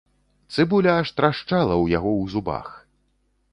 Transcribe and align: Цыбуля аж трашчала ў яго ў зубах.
Цыбуля 0.55 0.95
аж 1.01 1.11
трашчала 1.19 1.75
ў 1.83 1.85
яго 1.97 2.11
ў 2.21 2.35
зубах. 2.35 2.67